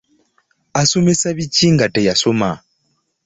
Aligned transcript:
Asomesa 0.81 1.29
biki 1.37 1.65
nga 1.73 1.85
teyasoma? 1.93 2.49